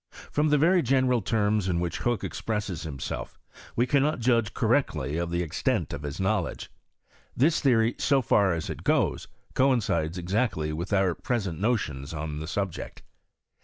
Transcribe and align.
From 0.31 0.49
the 0.49 0.57
very 0.57 0.81
general 0.81 1.21
terras 1.21 1.69
in 1.69 1.79
which 1.79 1.99
Hook 1.99 2.23
ex 2.23 2.41
presses 2.41 2.81
himself, 2.81 3.37
we 3.75 3.85
cannot 3.85 4.19
judge 4.19 4.51
correctly 4.55 5.17
of 5.17 5.29
the 5.29 5.43
extent 5.43 5.93
of 5.93 6.01
his 6.01 6.19
knowledge. 6.19 6.71
This 7.37 7.59
theory, 7.61 7.93
so 7.99 8.23
far 8.23 8.55
as 8.55 8.67
it 8.67 8.83
goes, 8.83 9.27
coincides 9.53 10.17
exactly 10.17 10.73
with 10.73 10.91
our 10.91 11.13
present 11.13 11.59
notions 11.59 12.15
on 12.15 12.39
the 12.39 12.47
subject. 12.47 13.03